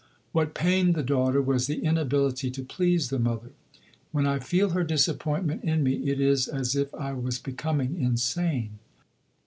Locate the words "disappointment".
4.83-5.63